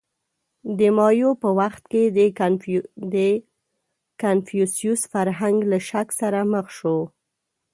[0.77, 2.03] •د مایو په وخت کې
[3.13, 3.17] د
[4.21, 6.97] کنفوسیوس فرهنګ له شک سره مخ شو.